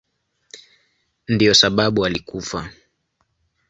[1.27, 2.69] Ndiyo sababu alikufa.